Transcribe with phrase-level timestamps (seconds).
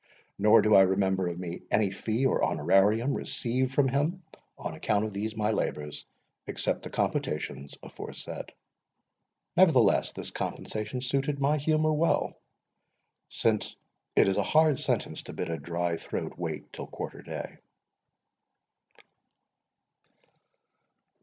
[0.39, 4.23] Nor do I remember me of any fee or HONORARIUM received from him
[4.57, 6.07] on account of these my labours,
[6.47, 8.51] except the compotations aforesaid.
[9.55, 12.33] Nevertheless this compensation suited my humour well,
[13.29, 13.75] since
[14.15, 17.59] it is a hard sentence to bid a dry throat wait till quarter day.